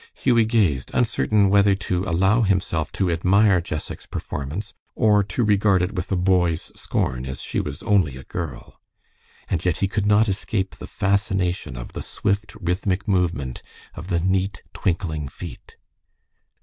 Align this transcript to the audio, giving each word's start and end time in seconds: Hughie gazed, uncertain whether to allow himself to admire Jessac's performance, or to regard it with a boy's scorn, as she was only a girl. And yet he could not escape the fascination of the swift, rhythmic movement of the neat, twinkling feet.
Hughie 0.15 0.45
gazed, 0.45 0.89
uncertain 0.95 1.47
whether 1.51 1.75
to 1.75 2.03
allow 2.05 2.41
himself 2.41 2.91
to 2.93 3.11
admire 3.11 3.61
Jessac's 3.61 4.07
performance, 4.07 4.73
or 4.95 5.21
to 5.25 5.43
regard 5.43 5.83
it 5.83 5.93
with 5.93 6.11
a 6.11 6.15
boy's 6.15 6.71
scorn, 6.75 7.23
as 7.27 7.39
she 7.43 7.59
was 7.59 7.83
only 7.83 8.17
a 8.17 8.23
girl. 8.23 8.81
And 9.47 9.63
yet 9.63 9.77
he 9.77 9.87
could 9.87 10.07
not 10.07 10.27
escape 10.27 10.75
the 10.77 10.87
fascination 10.87 11.77
of 11.77 11.91
the 11.91 12.01
swift, 12.01 12.55
rhythmic 12.55 13.07
movement 13.07 13.61
of 13.93 14.07
the 14.07 14.19
neat, 14.19 14.63
twinkling 14.73 15.27
feet. 15.27 15.77